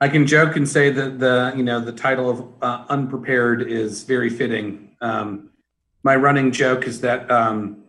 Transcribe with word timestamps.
I 0.00 0.08
can 0.08 0.26
joke 0.26 0.56
and 0.56 0.68
say 0.68 0.90
that 0.90 1.18
the 1.18 1.54
you 1.56 1.62
know 1.62 1.80
the 1.80 1.92
title 1.92 2.28
of 2.28 2.46
uh, 2.62 2.84
unprepared 2.88 3.62
is 3.62 4.04
very 4.04 4.28
fitting. 4.28 4.94
Um, 5.00 5.50
my 6.02 6.16
running 6.16 6.52
joke 6.52 6.86
is 6.86 7.00
that 7.00 7.30
um, 7.30 7.84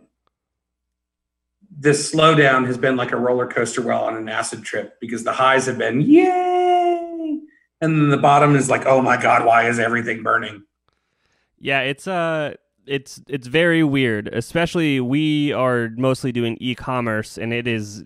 this 1.70 2.12
slowdown 2.12 2.66
has 2.66 2.78
been 2.78 2.96
like 2.96 3.12
a 3.12 3.16
roller 3.16 3.46
coaster 3.46 3.82
while 3.82 4.04
on 4.04 4.16
an 4.16 4.28
acid 4.28 4.64
trip 4.64 4.98
because 5.00 5.24
the 5.24 5.32
highs 5.32 5.66
have 5.66 5.78
been 5.78 6.00
yay, 6.00 7.40
and 7.80 8.00
then 8.00 8.08
the 8.08 8.16
bottom 8.16 8.56
is 8.56 8.70
like 8.70 8.86
oh 8.86 9.02
my 9.02 9.20
god, 9.20 9.44
why 9.44 9.68
is 9.68 9.78
everything 9.78 10.22
burning? 10.22 10.64
Yeah, 11.58 11.80
it's 11.80 12.06
uh 12.06 12.54
it's 12.86 13.20
it's 13.28 13.46
very 13.46 13.84
weird. 13.84 14.28
Especially 14.28 14.98
we 14.98 15.52
are 15.52 15.90
mostly 15.96 16.32
doing 16.32 16.56
e-commerce, 16.58 17.36
and 17.36 17.52
it 17.52 17.66
is 17.66 18.04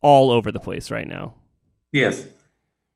all 0.00 0.30
over 0.30 0.52
the 0.52 0.60
place 0.60 0.92
right 0.92 1.08
now. 1.08 1.34
Yes. 1.92 2.24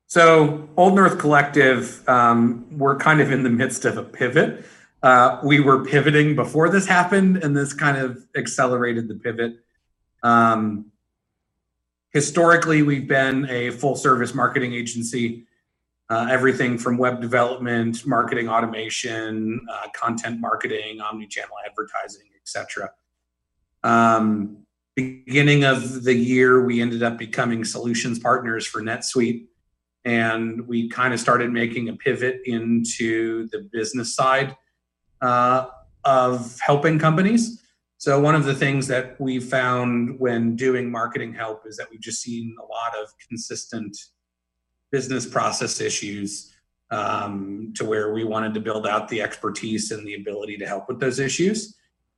So, 0.07 0.69
Old 0.77 0.95
North 0.95 1.17
Collective, 1.17 2.07
um, 2.07 2.65
we're 2.77 2.95
kind 2.95 3.21
of 3.21 3.31
in 3.31 3.43
the 3.43 3.49
midst 3.49 3.85
of 3.85 3.97
a 3.97 4.03
pivot. 4.03 4.65
Uh, 5.01 5.39
we 5.43 5.59
were 5.59 5.83
pivoting 5.83 6.35
before 6.35 6.69
this 6.69 6.85
happened, 6.85 7.37
and 7.37 7.57
this 7.57 7.73
kind 7.73 7.97
of 7.97 8.23
accelerated 8.37 9.07
the 9.07 9.15
pivot. 9.15 9.57
Um, 10.21 10.91
historically, 12.11 12.83
we've 12.83 13.07
been 13.07 13.49
a 13.49 13.71
full 13.71 13.95
service 13.95 14.35
marketing 14.35 14.73
agency, 14.73 15.47
uh, 16.09 16.27
everything 16.29 16.77
from 16.77 16.97
web 16.97 17.19
development, 17.19 18.05
marketing 18.05 18.47
automation, 18.47 19.65
uh, 19.71 19.89
content 19.93 20.39
marketing, 20.39 21.01
omni 21.01 21.25
channel 21.25 21.55
advertising, 21.67 22.27
etc. 22.39 22.91
Um, 23.83 24.65
beginning 24.95 25.63
of 25.63 26.03
the 26.03 26.13
year, 26.13 26.63
we 26.63 26.79
ended 26.79 27.01
up 27.01 27.17
becoming 27.17 27.65
solutions 27.65 28.19
partners 28.19 28.67
for 28.67 28.81
NetSuite 28.81 29.47
and 30.05 30.67
we 30.67 30.87
kind 30.87 31.13
of 31.13 31.19
started 31.19 31.51
making 31.51 31.89
a 31.89 31.93
pivot 31.93 32.41
into 32.45 33.47
the 33.49 33.67
business 33.73 34.15
side 34.15 34.55
uh, 35.21 35.65
of 36.03 36.57
helping 36.59 36.99
companies. 36.99 37.63
So 37.97 38.19
one 38.19 38.35
of 38.35 38.45
the 38.45 38.53
things 38.53 38.87
that 38.87 39.19
we 39.19 39.39
found 39.39 40.19
when 40.19 40.55
doing 40.55 40.91
marketing 40.91 41.33
help 41.33 41.65
is 41.65 41.75
that 41.77 41.89
we've 41.89 41.99
just 41.99 42.21
seen 42.21 42.55
a 42.59 42.65
lot 42.65 42.95
of 43.01 43.09
consistent 43.27 43.97
business 44.91 45.25
process 45.25 45.81
issues 45.81 46.53
um, 46.91 47.73
to 47.75 47.83
where 47.83 48.13
we 48.13 48.23
wanted 48.23 48.53
to 48.53 48.59
build 48.59 48.85
out 48.85 49.07
the 49.07 49.21
expertise 49.21 49.91
and 49.91 50.05
the 50.05 50.13
ability 50.13 50.55
to 50.57 50.67
help 50.67 50.87
with 50.87 50.99
those 50.99 51.19
issues. 51.19 51.75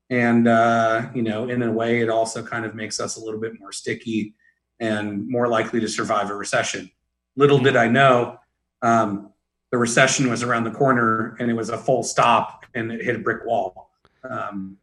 And 0.09 0.47
uh, 0.47 1.09
you 1.15 1.21
know, 1.21 1.47
in 1.47 1.61
a 1.63 1.71
way, 1.71 2.01
it 2.01 2.09
also 2.09 2.43
kind 2.43 2.65
of 2.65 2.75
makes 2.75 2.99
us 2.99 3.15
a 3.15 3.21
little 3.21 3.39
bit 3.39 3.59
more 3.59 3.71
sticky 3.71 4.35
and 4.79 5.27
more 5.27 5.47
likely 5.47 5.79
to 5.79 5.87
survive 5.87 6.29
a 6.29 6.35
recession 6.35 6.91
little 7.37 7.59
did 7.59 7.77
I 7.77 7.87
know, 7.87 8.39
um, 8.81 9.31
the 9.71 9.77
recession 9.77 10.29
was 10.29 10.43
around 10.43 10.65
the 10.65 10.71
corner 10.71 11.37
and 11.39 11.49
it 11.49 11.53
was 11.53 11.69
a 11.69 11.77
full 11.77 12.03
stop 12.03 12.65
and 12.73 12.91
it 12.91 13.03
hit 13.03 13.15
a 13.15 13.19
brick 13.19 13.45
wall. 13.45 13.91
Um, 14.29 14.77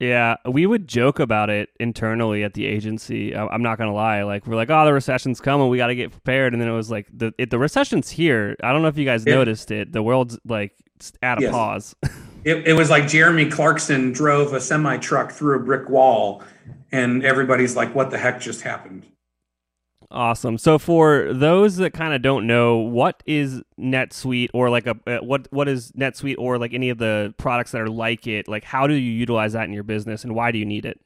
yeah, 0.00 0.36
we 0.50 0.64
would 0.66 0.88
joke 0.88 1.20
about 1.20 1.50
it 1.50 1.68
internally 1.78 2.42
at 2.42 2.54
the 2.54 2.64
agency. 2.64 3.36
I'm 3.36 3.62
not 3.62 3.76
gonna 3.76 3.92
lie. 3.92 4.22
Like 4.22 4.46
we're 4.46 4.56
like, 4.56 4.70
oh, 4.70 4.86
the 4.86 4.94
recession's 4.94 5.42
coming. 5.42 5.68
We 5.68 5.76
got 5.76 5.88
to 5.88 5.94
get 5.94 6.10
prepared. 6.10 6.54
And 6.54 6.60
then 6.60 6.70
it 6.70 6.74
was 6.74 6.90
like 6.90 7.06
the 7.12 7.34
it, 7.36 7.50
the 7.50 7.58
recession's 7.58 8.08
here. 8.08 8.56
I 8.62 8.72
don't 8.72 8.80
know 8.80 8.88
if 8.88 8.96
you 8.96 9.04
guys 9.04 9.26
it, 9.26 9.30
noticed 9.30 9.70
it. 9.70 9.92
The 9.92 10.02
world's 10.02 10.38
like 10.46 10.72
at 11.22 11.38
a 11.38 11.42
yes. 11.42 11.52
pause. 11.52 11.94
it, 12.44 12.66
it 12.66 12.72
was 12.72 12.88
like 12.88 13.08
Jeremy 13.08 13.50
Clarkson 13.50 14.12
drove 14.12 14.54
a 14.54 14.60
semi 14.60 14.96
truck 14.96 15.32
through 15.32 15.56
a 15.56 15.62
brick 15.62 15.90
wall, 15.90 16.42
and 16.92 17.22
everybody's 17.22 17.76
like, 17.76 17.94
"What 17.94 18.10
the 18.10 18.16
heck 18.16 18.40
just 18.40 18.62
happened?" 18.62 19.04
Awesome. 20.10 20.58
So 20.58 20.78
for 20.78 21.32
those 21.32 21.76
that 21.76 21.92
kind 21.92 22.14
of 22.14 22.22
don't 22.22 22.46
know, 22.46 22.78
what 22.78 23.22
is 23.26 23.62
NetSuite 23.78 24.50
or 24.52 24.68
like 24.68 24.86
a 24.86 24.96
uh, 25.06 25.18
what 25.18 25.46
what 25.52 25.68
is 25.68 25.92
NetSuite 25.92 26.34
or 26.38 26.58
like 26.58 26.74
any 26.74 26.90
of 26.90 26.98
the 26.98 27.32
products 27.36 27.70
that 27.72 27.80
are 27.80 27.88
like 27.88 28.26
it? 28.26 28.48
Like 28.48 28.64
how 28.64 28.86
do 28.86 28.94
you 28.94 29.12
utilize 29.12 29.52
that 29.52 29.64
in 29.64 29.72
your 29.72 29.84
business 29.84 30.24
and 30.24 30.34
why 30.34 30.50
do 30.50 30.58
you 30.58 30.64
need 30.64 30.84
it? 30.84 31.00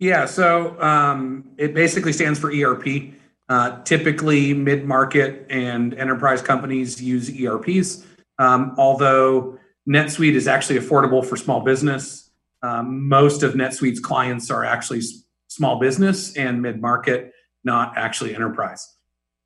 Yeah, 0.00 0.26
so 0.26 0.80
um, 0.82 1.50
it 1.56 1.74
basically 1.74 2.12
stands 2.12 2.38
for 2.38 2.52
ERP. 2.52 3.14
Uh, 3.48 3.82
typically, 3.82 4.52
mid 4.52 4.84
market 4.84 5.46
and 5.48 5.94
enterprise 5.94 6.42
companies 6.42 7.00
use 7.00 7.30
ERPs, 7.30 8.04
um, 8.38 8.74
although 8.78 9.58
NetSuite 9.88 10.34
is 10.34 10.48
actually 10.48 10.80
affordable 10.80 11.24
for 11.24 11.36
small 11.36 11.60
business. 11.60 12.30
Um, 12.62 13.06
most 13.08 13.42
of 13.42 13.54
NetSuite's 13.54 14.00
clients 14.00 14.50
are 14.50 14.64
actually 14.64 15.00
s- 15.00 15.22
small 15.48 15.78
business 15.78 16.34
and 16.36 16.62
mid 16.62 16.80
market 16.80 17.32
not 17.64 17.96
actually 17.96 18.34
enterprise. 18.34 18.94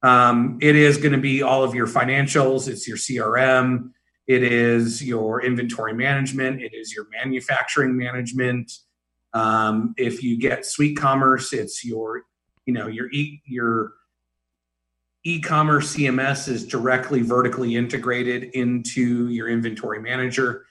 Um, 0.03 0.59
it 0.61 0.77
is 0.77 0.97
going 0.97 1.13
to 1.13 1.19
be 1.19 1.43
all 1.43 1.65
of 1.65 1.75
your 1.75 1.87
financials, 1.87 2.69
it's 2.69 2.87
your 2.87 2.97
CRM, 2.97 3.91
it 4.27 4.43
is 4.43 5.03
your 5.03 5.43
inventory 5.43 5.95
management, 5.95 6.63
it 6.63 6.73
is 6.75 6.93
your 6.93 7.07
manufacturing 7.11 7.97
management. 7.97 8.71
Um, 9.33 9.95
if 9.97 10.23
you 10.23 10.39
get 10.39 10.61
SuiteCommerce, 10.61 11.53
it's 11.53 11.85
your, 11.85 12.23
you 12.65 12.73
know, 12.73 12.87
your 12.87 13.11
e 13.11 13.41
your 13.47 13.95
e-commerce 15.25 15.95
CMS 15.95 16.49
is 16.49 16.67
directly 16.67 17.23
vertically 17.23 17.75
integrated 17.75 18.45
into 18.55 19.29
your 19.29 19.49
inventory 19.49 20.01
manager. 20.01 20.65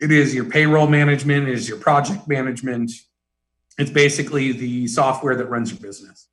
It 0.00 0.12
is 0.12 0.34
your 0.34 0.44
payroll 0.44 0.86
management, 0.86 1.48
it 1.48 1.54
is 1.54 1.68
your 1.68 1.78
project 1.78 2.28
management. 2.28 2.92
It's 3.78 3.90
basically 3.90 4.52
the 4.52 4.86
software 4.86 5.36
that 5.36 5.46
runs 5.46 5.70
your 5.70 5.80
business. 5.80 6.28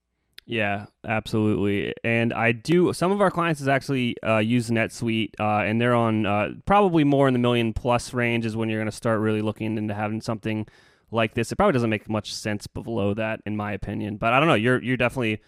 Yeah, 0.48 0.86
absolutely. 1.04 1.94
And 2.04 2.32
I 2.32 2.52
do. 2.52 2.94
Some 2.94 3.12
of 3.12 3.20
our 3.20 3.32
clients 3.32 3.62
is 3.62 3.68
actually 3.68 4.16
uh, 4.22 4.38
use 4.38 4.70
NetSuite, 4.70 5.32
uh, 5.40 5.64
and 5.64 5.82
they're 5.82 5.96
on 5.96 6.26
uh, 6.28 6.50
probably 6.66 7.04
more 7.04 7.28
in 7.28 7.34
the 7.34 7.40
million 7.40 7.74
plus 7.74 8.14
range 8.14 8.46
is 8.46 8.56
when 8.56 8.70
you're 8.70 8.80
going 8.80 8.90
to 8.90 8.96
start 8.96 9.20
really 9.20 9.42
looking 9.42 9.76
into 9.78 9.94
having 9.94 10.22
something 10.22 10.68
like 11.10 11.34
this. 11.34 11.52
It 11.52 11.56
probably 11.56 11.74
doesn't 11.74 11.90
make 11.90 12.08
much 12.08 12.32
sense 12.32 12.68
below 12.68 13.16
that, 13.16 13.42
in 13.48 13.56
my 13.56 13.72
opinion. 13.72 14.18
But 14.18 14.34
I 14.34 14.40
don't 14.40 14.48
know. 14.48 14.54
You're 14.56 14.82
you're 14.84 14.98
definitely 14.98 15.42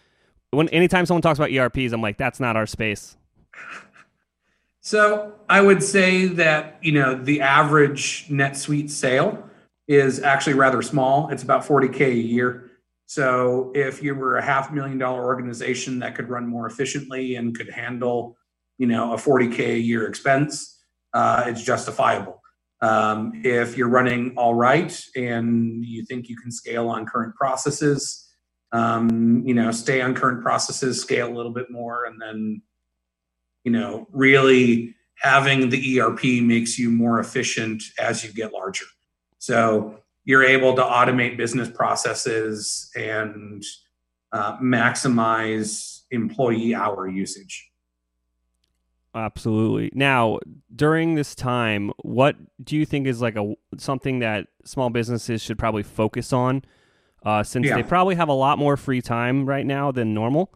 when 0.49 0.67
anytime 0.69 1.05
someone 1.05 1.21
talks 1.21 1.37
about 1.37 1.51
ERPs, 1.51 1.93
I'm 1.93 2.01
like, 2.01 2.17
that's 2.17 2.39
not 2.39 2.55
our 2.55 2.65
space. 2.65 3.17
So 4.79 5.33
I 5.49 5.59
would 5.59 5.83
say 5.83 6.27
that 6.27 6.79
you 6.81 6.93
know 6.93 7.13
the 7.13 7.41
average 7.41 8.25
NetSuite 8.29 8.89
sale 8.89 9.43
is 9.89 10.21
actually 10.21 10.53
rather 10.53 10.81
small. 10.81 11.27
It's 11.27 11.43
about 11.43 11.65
40k 11.65 11.99
a 11.99 12.13
year. 12.13 12.66
So 13.07 13.71
if 13.73 14.03
you 14.03 14.13
were 14.13 14.37
a 14.37 14.43
half 14.43 14.71
million 14.71 14.97
dollar 14.97 15.23
organization 15.23 15.99
that 15.99 16.13
could 16.13 16.29
run 16.29 16.45
more 16.45 16.67
efficiently 16.67 17.35
and 17.35 17.57
could 17.57 17.69
handle, 17.69 18.37
you 18.77 18.85
know, 18.85 19.13
a 19.13 19.15
40k 19.15 19.59
a 19.59 19.79
year 19.79 20.07
expense, 20.07 20.83
uh, 21.13 21.45
it's 21.47 21.63
justifiable. 21.63 22.41
Um, 22.81 23.41
if 23.45 23.77
you're 23.77 23.87
running 23.87 24.33
all 24.37 24.53
right 24.53 25.01
and 25.15 25.83
you 25.85 26.05
think 26.05 26.27
you 26.27 26.35
can 26.35 26.51
scale 26.51 26.89
on 26.89 27.05
current 27.05 27.33
processes, 27.35 28.29
um, 28.73 29.41
you 29.45 29.53
know, 29.53 29.71
stay 29.71 30.01
on 30.01 30.13
current 30.13 30.43
processes, 30.43 31.01
scale 31.01 31.29
a 31.29 31.33
little 31.33 31.53
bit 31.53 31.71
more, 31.71 32.05
and 32.05 32.21
then, 32.21 32.61
you 33.63 33.71
know, 33.71 34.05
really 34.11 34.93
having 35.15 35.69
the 35.69 35.99
ERP 36.01 36.43
makes 36.43 36.77
you 36.77 36.91
more 36.91 37.21
efficient 37.21 37.81
as 37.97 38.23
you 38.25 38.33
get 38.33 38.51
larger. 38.51 38.85
So 39.39 39.99
you're 40.27 40.43
able 40.43 40.75
to 40.75 40.81
automate 40.83 41.37
business 41.37 41.69
processes 41.69 42.91
and 42.97 43.63
uh, 44.33 44.57
maximize 44.57 46.01
employee 46.11 46.75
hour 46.75 47.07
usage. 47.07 47.71
Absolutely. 49.15 49.89
Now, 49.93 50.39
during 50.75 51.15
this 51.15 51.33
time, 51.33 51.93
what 52.03 52.35
do 52.61 52.75
you 52.75 52.85
think 52.85 53.07
is 53.07 53.21
like 53.21 53.37
a 53.37 53.53
something 53.77 54.19
that 54.19 54.47
small 54.65 54.89
businesses 54.89 55.41
should 55.41 55.57
probably 55.57 55.81
focus 55.81 56.33
on? 56.33 56.61
Uh, 57.25 57.41
since 57.41 57.65
yeah. 57.65 57.77
they 57.77 57.83
probably 57.83 58.15
have 58.15 58.27
a 58.27 58.33
lot 58.33 58.59
more 58.59 58.75
free 58.75 59.01
time 59.01 59.45
right 59.45 59.65
now 59.65 59.93
than 59.93 60.13
normal. 60.13 60.53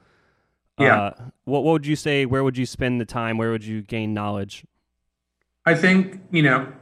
Yeah. 0.80 1.02
Uh, 1.02 1.12
what, 1.46 1.64
what 1.64 1.72
would 1.72 1.88
you 1.88 1.96
say? 1.96 2.26
Where 2.26 2.44
would 2.44 2.58
you 2.58 2.66
spend 2.66 3.00
the 3.00 3.06
time? 3.06 3.38
Where 3.38 3.52
would 3.52 3.64
you 3.64 3.82
gain 3.82 4.14
knowledge? 4.14 4.66
I 5.66 5.76
think 5.76 6.20
you 6.30 6.44
know 6.44 6.74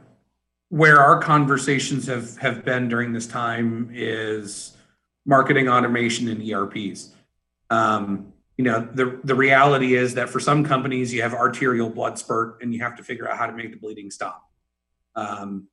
where 0.70 1.00
our 1.00 1.20
conversations 1.20 2.06
have 2.06 2.36
have 2.38 2.64
been 2.64 2.88
during 2.88 3.12
this 3.12 3.26
time 3.26 3.90
is 3.92 4.76
marketing 5.26 5.68
automation 5.68 6.28
and 6.28 6.48
ERPs. 6.48 7.12
Um, 7.68 8.32
you 8.56 8.64
know, 8.64 8.88
the 8.94 9.20
the 9.24 9.34
reality 9.34 9.94
is 9.94 10.14
that 10.14 10.30
for 10.30 10.40
some 10.40 10.64
companies, 10.64 11.12
you 11.12 11.22
have 11.22 11.34
arterial 11.34 11.90
blood 11.90 12.18
spurt, 12.18 12.62
and 12.62 12.72
you 12.72 12.80
have 12.80 12.96
to 12.96 13.02
figure 13.02 13.28
out 13.28 13.36
how 13.36 13.46
to 13.46 13.52
make 13.52 13.72
the 13.72 13.76
bleeding 13.76 14.10
stop. 14.10 14.48
Um, 15.16 15.66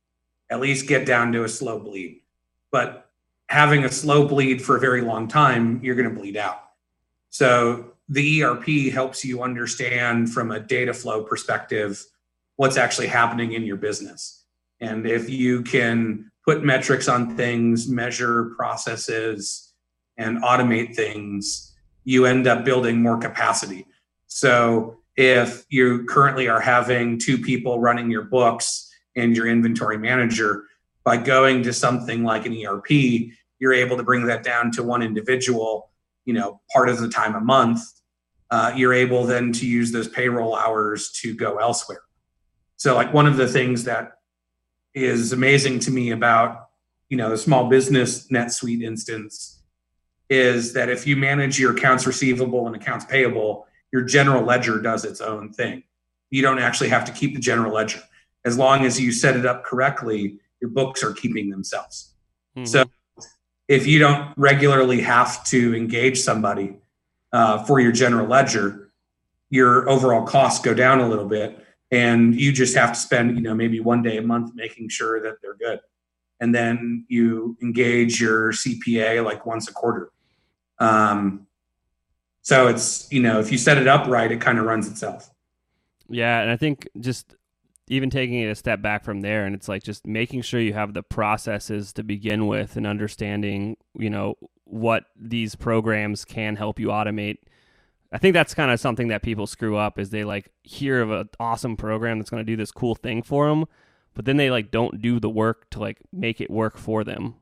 at 0.50 0.60
least 0.60 0.88
get 0.88 1.06
down 1.06 1.32
to 1.32 1.44
a 1.44 1.48
slow 1.48 1.78
bleed. 1.78 2.22
But 2.70 3.10
having 3.48 3.84
a 3.84 3.90
slow 3.90 4.26
bleed 4.26 4.62
for 4.62 4.76
a 4.76 4.80
very 4.80 5.02
long 5.02 5.28
time, 5.28 5.80
you're 5.82 5.94
going 5.94 6.08
to 6.08 6.14
bleed 6.14 6.36
out. 6.36 6.62
So 7.30 7.92
the 8.08 8.42
ERP 8.42 8.92
helps 8.92 9.24
you 9.24 9.42
understand 9.42 10.32
from 10.32 10.50
a 10.50 10.58
data 10.58 10.94
flow 10.94 11.22
perspective 11.22 12.02
what's 12.56 12.78
actually 12.78 13.08
happening 13.08 13.52
in 13.52 13.64
your 13.64 13.76
business 13.76 14.37
and 14.80 15.06
if 15.06 15.28
you 15.28 15.62
can 15.62 16.30
put 16.44 16.64
metrics 16.64 17.08
on 17.08 17.36
things, 17.36 17.88
measure 17.88 18.54
processes, 18.56 19.72
and 20.16 20.42
automate 20.42 20.94
things, 20.94 21.74
you 22.04 22.26
end 22.26 22.46
up 22.46 22.64
building 22.64 23.02
more 23.02 23.18
capacity. 23.18 23.86
So 24.26 24.98
if 25.16 25.64
you 25.68 26.04
currently 26.04 26.48
are 26.48 26.60
having 26.60 27.18
two 27.18 27.38
people 27.38 27.80
running 27.80 28.10
your 28.10 28.22
books 28.22 28.90
and 29.16 29.36
your 29.36 29.46
inventory 29.46 29.98
manager, 29.98 30.64
by 31.08 31.16
going 31.16 31.62
to 31.62 31.72
something 31.72 32.22
like 32.22 32.44
an 32.44 32.54
ERP, 32.66 32.90
you're 33.58 33.72
able 33.72 33.96
to 33.96 34.02
bring 34.02 34.26
that 34.26 34.42
down 34.42 34.70
to 34.70 34.82
one 34.82 35.00
individual, 35.00 35.90
you 36.26 36.34
know, 36.34 36.60
part 36.70 36.90
of 36.90 37.00
the 37.00 37.08
time 37.08 37.34
a 37.34 37.40
month. 37.40 37.80
Uh, 38.50 38.72
you're 38.76 38.92
able 38.92 39.24
then 39.24 39.50
to 39.50 39.66
use 39.66 39.90
those 39.90 40.06
payroll 40.06 40.54
hours 40.54 41.10
to 41.12 41.34
go 41.34 41.56
elsewhere. 41.56 42.02
So, 42.76 42.94
like 42.94 43.14
one 43.14 43.26
of 43.26 43.38
the 43.38 43.48
things 43.48 43.84
that 43.84 44.17
is 45.04 45.32
amazing 45.32 45.80
to 45.80 45.90
me 45.90 46.10
about, 46.10 46.68
you 47.08 47.16
know, 47.16 47.30
the 47.30 47.38
small 47.38 47.68
business 47.68 48.28
NetSuite 48.28 48.82
instance 48.82 49.62
is 50.30 50.72
that 50.74 50.88
if 50.88 51.06
you 51.06 51.16
manage 51.16 51.58
your 51.58 51.72
accounts 51.76 52.06
receivable 52.06 52.66
and 52.66 52.76
accounts 52.76 53.04
payable, 53.04 53.66
your 53.92 54.02
general 54.02 54.44
ledger 54.44 54.80
does 54.80 55.04
its 55.04 55.20
own 55.20 55.52
thing. 55.52 55.82
You 56.30 56.42
don't 56.42 56.58
actually 56.58 56.90
have 56.90 57.04
to 57.06 57.12
keep 57.12 57.34
the 57.34 57.40
general 57.40 57.72
ledger. 57.72 58.02
As 58.44 58.58
long 58.58 58.84
as 58.84 59.00
you 59.00 59.12
set 59.12 59.36
it 59.36 59.46
up 59.46 59.64
correctly, 59.64 60.38
your 60.60 60.70
books 60.70 61.02
are 61.02 61.12
keeping 61.12 61.48
themselves. 61.48 62.14
Mm-hmm. 62.56 62.66
So 62.66 62.84
if 63.68 63.86
you 63.86 63.98
don't 63.98 64.32
regularly 64.36 65.00
have 65.00 65.44
to 65.46 65.74
engage 65.74 66.20
somebody 66.20 66.76
uh, 67.32 67.64
for 67.64 67.80
your 67.80 67.92
general 67.92 68.26
ledger, 68.26 68.90
your 69.50 69.88
overall 69.88 70.26
costs 70.26 70.64
go 70.64 70.74
down 70.74 71.00
a 71.00 71.08
little 71.08 71.26
bit, 71.26 71.64
and 71.90 72.38
you 72.38 72.52
just 72.52 72.76
have 72.76 72.92
to 72.92 72.98
spend 72.98 73.36
you 73.36 73.42
know 73.42 73.54
maybe 73.54 73.80
one 73.80 74.02
day 74.02 74.18
a 74.18 74.22
month 74.22 74.54
making 74.54 74.88
sure 74.88 75.20
that 75.22 75.36
they're 75.42 75.56
good, 75.56 75.80
and 76.40 76.54
then 76.54 77.04
you 77.08 77.56
engage 77.62 78.20
your 78.20 78.52
CPA 78.52 79.24
like 79.24 79.46
once 79.46 79.68
a 79.68 79.72
quarter. 79.72 80.10
Um, 80.78 81.46
so 82.42 82.68
it's 82.68 83.10
you 83.12 83.20
know 83.20 83.40
if 83.40 83.52
you 83.52 83.58
set 83.58 83.78
it 83.78 83.88
up 83.88 84.06
right, 84.08 84.30
it 84.30 84.40
kind 84.40 84.58
of 84.58 84.64
runs 84.64 84.88
itself. 84.88 85.30
Yeah, 86.08 86.40
and 86.40 86.50
I 86.50 86.56
think 86.56 86.88
just 87.00 87.34
even 87.90 88.10
taking 88.10 88.40
it 88.40 88.50
a 88.50 88.54
step 88.54 88.82
back 88.82 89.02
from 89.02 89.22
there 89.22 89.46
and 89.46 89.54
it's 89.54 89.68
like 89.68 89.82
just 89.82 90.06
making 90.06 90.42
sure 90.42 90.60
you 90.60 90.74
have 90.74 90.94
the 90.94 91.02
processes 91.02 91.92
to 91.94 92.02
begin 92.02 92.46
with 92.46 92.76
and 92.76 92.86
understanding 92.86 93.76
you 93.98 94.10
know 94.10 94.34
what 94.64 95.04
these 95.16 95.54
programs 95.54 96.24
can 96.24 96.56
help 96.56 96.78
you 96.78 96.88
automate 96.88 97.38
i 98.12 98.18
think 98.18 98.34
that's 98.34 98.54
kind 98.54 98.70
of 98.70 98.80
something 98.80 99.08
that 99.08 99.22
people 99.22 99.46
screw 99.46 99.76
up 99.76 99.98
is 99.98 100.10
they 100.10 100.24
like 100.24 100.50
hear 100.62 101.00
of 101.00 101.10
an 101.10 101.28
awesome 101.38 101.76
program 101.76 102.18
that's 102.18 102.30
going 102.30 102.44
to 102.44 102.50
do 102.50 102.56
this 102.56 102.70
cool 102.70 102.94
thing 102.94 103.22
for 103.22 103.48
them 103.48 103.66
but 104.18 104.24
then 104.24 104.36
they 104.36 104.50
like 104.50 104.72
don't 104.72 105.00
do 105.00 105.20
the 105.20 105.30
work 105.30 105.70
to 105.70 105.78
like 105.78 105.98
make 106.12 106.40
it 106.40 106.50
work 106.50 106.76
for 106.76 107.04
them. 107.04 107.36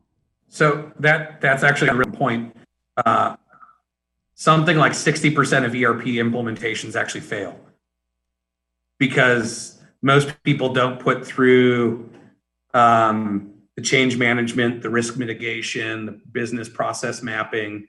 So 0.49 0.93
that 1.01 1.41
that's 1.41 1.63
actually 1.63 1.89
a 1.89 1.95
real 1.95 2.11
point. 2.11 2.55
Uh, 2.99 3.37
something 4.35 4.77
like 4.77 4.93
60% 4.93 5.65
of 5.65 5.75
erp 5.75 6.05
implementations 6.05 6.95
actually 6.95 7.23
fail. 7.23 7.59
Because 8.99 9.81
most 10.03 10.35
people 10.43 10.75
don't 10.75 11.01
put 11.01 11.27
through 11.27 12.11
um, 12.75 13.55
the 13.77 13.83
change 13.83 14.19
management, 14.19 14.83
the 14.83 14.91
risk 14.91 15.17
mitigation, 15.17 16.05
the 16.05 16.13
business 16.13 16.69
process 16.69 17.23
mapping, 17.23 17.87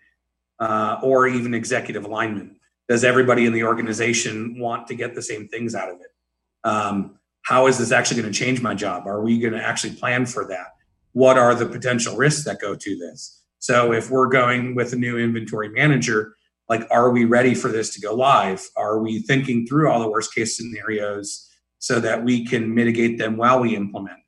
uh, 0.60 1.02
or 1.04 1.28
even 1.28 1.54
executive 1.54 2.06
alignment. 2.06 2.57
Does 2.88 3.04
everybody 3.04 3.46
in 3.46 3.54
the 3.54 3.64
organization 3.64 4.60
want 4.60 4.88
to 4.88 4.96
get 4.96 5.14
the 5.14 5.22
same 5.22 5.48
things 5.48 5.76
out 5.76 5.90
of 5.90 5.98
it? 6.00 6.68
Um, 6.68 7.20
how 7.44 7.68
is 7.68 7.78
this 7.78 7.92
actually 7.92 8.22
going 8.22 8.34
to 8.34 8.40
change 8.40 8.62
my 8.62 8.74
job? 8.74 9.08
Are 9.08 9.22
we 9.22 9.40
going 9.40 9.54
to 9.54 9.64
actually 9.64 9.94
plan 9.96 10.26
for 10.26 10.46
that? 10.48 10.68
What 11.14 11.38
are 11.38 11.56
the 11.56 11.66
potential 11.66 12.16
risks 12.16 12.46
that 12.46 12.60
go 12.60 12.76
to 12.76 12.98
this? 12.98 13.44
So, 13.60 13.92
if 13.92 14.12
we're 14.12 14.28
going 14.28 14.76
with 14.76 14.94
a 14.94 14.96
new 14.96 15.18
inventory 15.18 15.70
manager, 15.70 16.36
like, 16.70 16.88
are 16.92 17.10
we 17.12 17.26
ready 17.26 17.56
for 17.56 17.70
this 17.70 17.94
to 17.96 18.02
go 18.02 18.14
live? 18.14 18.68
Are 18.76 19.00
we 19.00 19.20
thinking 19.20 19.66
through 19.66 19.90
all 19.90 20.00
the 20.00 20.10
worst 20.10 20.36
case 20.36 20.56
scenarios? 20.56 21.48
so 21.80 22.00
that 22.00 22.24
we 22.24 22.46
can 22.46 22.74
mitigate 22.74 23.18
them 23.18 23.38
while 23.38 23.60
we 23.60 23.76
implement? 23.76 24.20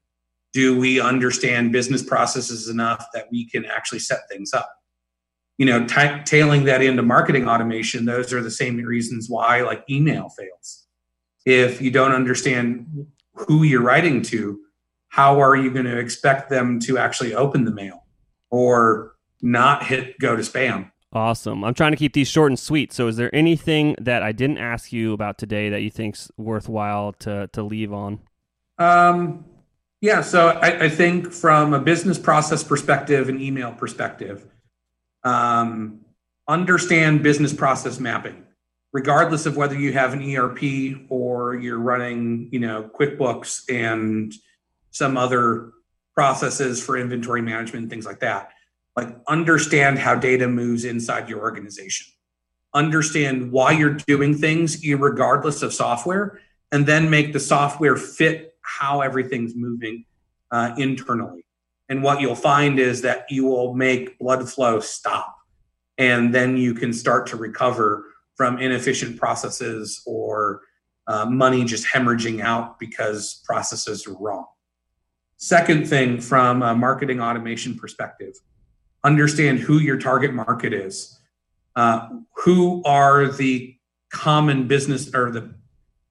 Do 0.54 0.78
we 0.78 1.00
understand 1.00 1.72
business 1.72 2.04
processes 2.04 2.70
enough 2.70 3.06
that 3.14 3.28
we 3.32 3.48
can 3.48 3.66
actually 3.66 4.00
set 4.00 4.20
things 4.30 4.54
up? 4.54 4.70
You 5.60 5.66
know, 5.66 5.86
t- 5.86 6.24
tailing 6.26 6.64
that 6.64 6.82
into 6.82 7.04
marketing 7.04 7.48
automation, 7.48 8.06
those 8.06 8.34
are 8.34 8.42
the 8.42 8.50
same 8.50 8.78
reasons 8.78 9.30
why 9.30 9.62
like 9.62 9.84
email 9.90 10.30
fails. 10.30 10.88
If 11.46 11.82
you 11.82 11.92
don't 11.92 12.14
understand 12.14 13.06
who 13.34 13.64
you're 13.64 13.84
writing 13.84 14.22
to, 14.24 14.60
how 15.10 15.42
are 15.42 15.56
you 15.56 15.70
going 15.70 15.86
to 15.86 15.98
expect 15.98 16.50
them 16.50 16.80
to 16.82 16.98
actually 16.98 17.36
open 17.36 17.66
the 17.66 17.72
mail 17.72 18.06
or 18.50 19.16
not 19.42 19.86
hit 19.86 20.18
go 20.18 20.36
to 20.36 20.42
spam? 20.42 20.92
Awesome. 21.12 21.64
I'm 21.64 21.74
trying 21.74 21.92
to 21.92 21.98
keep 21.98 22.14
these 22.14 22.28
short 22.28 22.52
and 22.52 22.60
sweet. 22.60 22.94
So, 22.94 23.08
is 23.08 23.18
there 23.18 23.34
anything 23.36 23.96
that 24.00 24.22
I 24.22 24.32
didn't 24.32 24.60
ask 24.60 24.94
you 24.94 25.14
about 25.14 25.40
today 25.40 25.70
that 25.70 25.82
you 25.82 25.90
think's 25.90 26.32
worthwhile 26.38 27.14
to 27.20 27.50
to 27.54 27.64
leave 27.64 27.92
on? 27.92 28.20
Um, 28.78 29.46
yeah. 30.02 30.22
So, 30.22 30.50
I, 30.50 30.86
I 30.86 30.90
think 30.90 31.34
from 31.34 31.74
a 31.74 31.80
business 31.80 32.20
process 32.20 32.64
perspective 32.64 33.28
and 33.28 33.42
email 33.42 33.72
perspective, 33.72 34.46
um, 35.24 36.01
understand 36.48 37.24
business 37.24 37.54
process 37.54 38.00
mapping, 38.00 38.45
regardless 38.92 39.45
of 39.45 39.57
whether 39.57 39.75
you 39.75 39.94
have 39.94 40.13
an 40.13 40.36
ERP 40.36 41.06
or 41.10 41.56
you're 41.56 41.80
running, 41.80 42.50
you 42.51 42.60
know, 42.60 42.89
QuickBooks 43.00 43.63
and 43.69 44.33
some 44.92 45.18
other 45.18 45.71
processes 46.16 46.83
for 46.83 46.98
inventory 46.98 47.42
management, 47.42 47.89
things 47.89 48.06
like 48.06 48.19
that. 48.19 48.50
Like 48.95 49.16
understand 49.27 50.00
how 50.00 50.16
data 50.16 50.48
moves 50.48 50.83
inside 50.83 51.30
your 51.30 51.39
organization. 51.39 52.07
Understand 52.74 53.51
why 53.51 53.72
you're 53.72 53.94
doing 53.94 54.36
things 54.36 54.83
regardless 54.86 55.62
of 55.62 55.74
software 55.74 56.39
and 56.72 56.86
then 56.86 57.10
make 57.10 57.33
the 57.33 57.39
software 57.39 57.95
fit 57.95 58.56
how 58.62 59.01
everything's 59.01 59.56
moving 59.56 60.06
uh, 60.51 60.74
internally 60.77 61.45
and 61.89 62.03
what 62.03 62.21
you'll 62.21 62.36
find 62.36 62.80
is 62.80 63.01
that 63.01 63.25
you 63.30 63.45
will 63.45 63.74
make 63.74 64.18
blood 64.19 64.47
flow 64.50 64.80
stop 64.80 65.36
and 65.97 66.33
then 66.33 66.56
you 66.56 66.74
can 66.74 66.94
start 66.94 67.27
to 67.27 67.36
recover 67.36 68.06
from 68.36 68.57
inefficient 68.59 69.18
processes 69.18 70.01
or 70.06 70.62
uh, 71.07 71.25
money 71.25 71.65
just 71.65 71.86
hemorrhaging 71.88 72.41
out 72.41 72.80
because 72.80 73.41
processes 73.45 74.07
are 74.07 74.18
wrong 74.18 74.45
second 75.38 75.88
thing 75.88 76.21
from 76.21 76.62
a 76.62 76.75
marketing 76.75 77.19
automation 77.19 77.75
perspective 77.75 78.36
understand 79.03 79.59
who 79.59 79.77
your 79.77 79.97
target 79.97 80.33
market 80.33 80.74
is, 80.74 81.19
uh, 81.75 82.07
who 82.44 82.81
are 82.83 83.27
the 83.27 83.75
common 84.12 84.68
business 84.68 85.13
or 85.13 85.31
the 85.31 85.53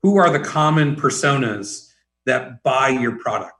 who 0.02 0.16
are 0.16 0.30
the 0.30 0.38
common 0.38 0.94
personas 0.94 1.90
that 2.24 2.62
buy 2.62 2.88
your 2.88 3.18
product. 3.18 3.57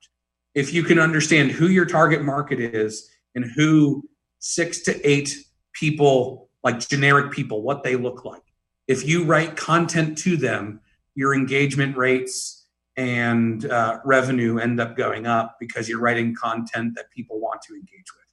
If 0.59 0.75
you 0.75 0.83
can 0.83 0.99
understand 0.99 1.53
who 1.53 1.69
your 1.69 1.87
target 1.87 2.25
market 2.25 2.59
is 2.59 3.09
and 3.37 3.45
who 3.45 4.03
six 4.41 4.81
to 4.81 5.09
eight 5.09 5.33
people, 5.73 6.51
like 6.65 6.81
generic 6.81 7.31
people, 7.31 7.63
what 7.63 7.85
they 7.85 7.95
look 7.95 8.25
like. 8.25 8.43
If 8.89 9.07
you 9.07 9.23
write 9.25 9.55
content 9.55 10.19
to 10.19 10.37
them, 10.37 10.81
your 11.15 11.33
engagement 11.33 11.97
rates 11.97 12.67
and 12.97 13.67
uh, 13.67 14.01
revenue 14.05 14.59
end 14.59 14.81
up 14.81 14.97
going 14.97 15.29
up 15.29 15.59
because 15.61 15.89
you're 15.89 16.01
writing 16.01 16.35
content 16.35 16.97
that 16.97 17.09
people 17.13 17.39
want 17.39 17.63
to 17.63 17.75
engage 17.75 18.09
with. 18.17 18.27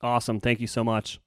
Awesome. 0.00 0.38
Thank 0.38 0.60
you 0.60 0.68
so 0.68 0.84
much. 0.84 1.18